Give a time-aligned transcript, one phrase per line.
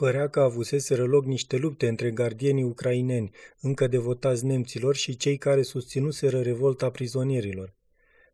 [0.00, 5.62] Părea că avuseseră loc niște lupte între gardienii ucraineni, încă devotați nemților, și cei care
[5.62, 7.74] susținuseră revolta prizonierilor.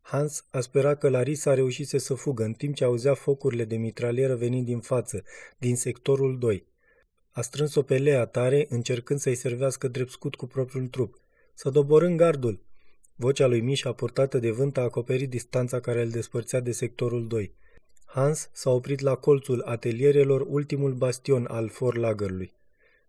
[0.01, 4.35] Hans a sperat că Larisa reușise să fugă în timp ce auzea focurile de mitralieră
[4.35, 5.23] venind din față,
[5.57, 6.65] din sectorul 2.
[7.31, 11.19] A strâns-o pe Lea tare, încercând să-i servească drept scut cu propriul trup.
[11.53, 12.59] Să doborâm gardul!
[13.15, 17.53] Vocea lui Mișa, purtată de vânt, a acoperit distanța care îl despărțea de sectorul 2.
[18.15, 22.53] Hans s-a oprit la colțul atelierelor, ultimul bastion al forlagărului.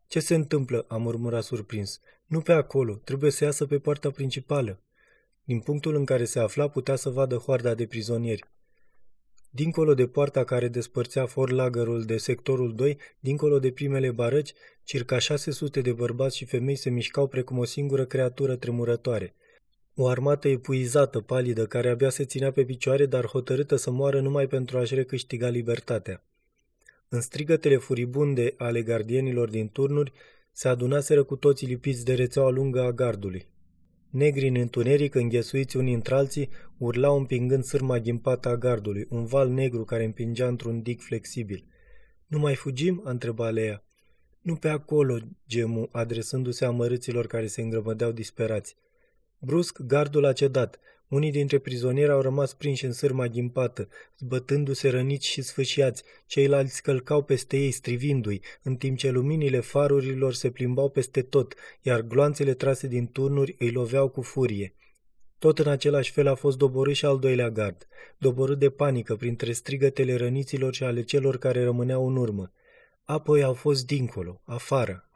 [0.06, 2.00] Ce se întâmplă?" a murmurat surprins.
[2.26, 4.80] Nu pe acolo, trebuie să iasă pe poarta principală."
[5.44, 8.44] Din punctul în care se afla putea să vadă hoarda de prizonieri.
[9.50, 14.52] Dincolo de poarta care despărțea forlagărul de sectorul 2, dincolo de primele barăci,
[14.84, 19.34] circa 600 de bărbați și femei se mișcau precum o singură creatură tremurătoare–
[19.98, 24.46] o armată epuizată, palidă, care abia se ținea pe picioare, dar hotărâtă să moară numai
[24.46, 26.24] pentru a-și recâștiga libertatea.
[27.08, 30.12] În strigătele furibunde ale gardienilor din turnuri,
[30.52, 33.46] se adunaseră cu toții lipiți de rețeaua lungă a gardului.
[34.10, 39.48] Negri în întuneric, înghesuiți unii între alții, urlau împingând sârma ghimpată a gardului, un val
[39.48, 41.64] negru care împingea într-un dig flexibil.
[42.26, 43.84] Nu mai fugim?" a întrebat Lea.
[44.40, 45.18] Nu pe acolo,
[45.48, 48.76] gemu, adresându-se amărâților care se îngrămădeau disperați.
[49.38, 50.78] Brusc, gardul a cedat.
[51.08, 57.22] Unii dintre prizonieri au rămas prinși în sârma ghimpată, zbătându-se răniți și sfâșiați, ceilalți călcau
[57.22, 62.86] peste ei strivindu-i, în timp ce luminile farurilor se plimbau peste tot, iar gloanțele trase
[62.86, 64.74] din turnuri îi loveau cu furie.
[65.38, 69.52] Tot în același fel a fost doborât și al doilea gard, doborât de panică printre
[69.52, 72.52] strigătele răniților și ale celor care rămâneau în urmă.
[73.04, 75.08] Apoi au fost dincolo, afară.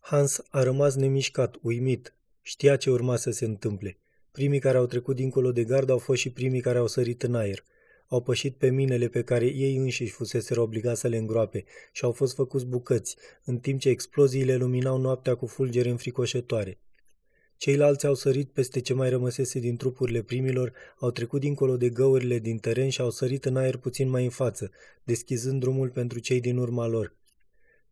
[0.00, 2.14] Hans a rămas nemișcat, uimit,
[2.46, 3.98] Știa ce urma să se întâmple.
[4.30, 7.34] Primii care au trecut dincolo de gard au fost și primii care au sărit în
[7.34, 7.64] aer.
[8.08, 12.12] Au pășit pe minele pe care ei înșiși fuseseră obligați să le îngroape și au
[12.12, 16.78] fost făcuți bucăți, în timp ce exploziile luminau noaptea cu fulgeri înfricoșătoare.
[17.56, 22.38] Ceilalți au sărit peste ce mai rămăsese din trupurile primilor, au trecut dincolo de găurile
[22.38, 24.70] din teren și au sărit în aer puțin mai în față,
[25.04, 27.16] deschizând drumul pentru cei din urma lor.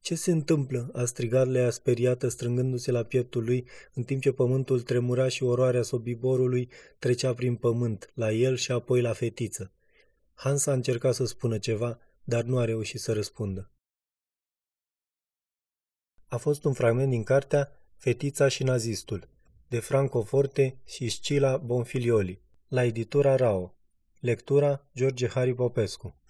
[0.02, 4.80] Ce se întâmplă?" a strigat Lea speriată, strângându-se la pieptul lui, în timp ce pământul
[4.80, 6.68] tremura și oroarea sobiborului
[6.98, 9.72] trecea prin pământ, la el și apoi la fetiță.
[10.34, 13.70] Hans a încercat să spună ceva, dar nu a reușit să răspundă.
[16.26, 19.28] A fost un fragment din cartea Fetița și nazistul,
[19.69, 23.74] de Franco Forte și Scila Bonfilioli, la editura Rao.
[24.20, 26.21] Lectura George Hari Popescu